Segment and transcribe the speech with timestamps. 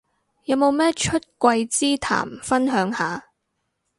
[0.45, 3.25] 有冇咩出櫃之談分享下